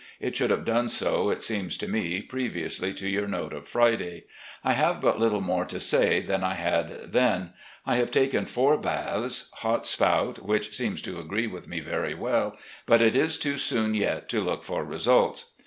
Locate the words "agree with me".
11.19-11.81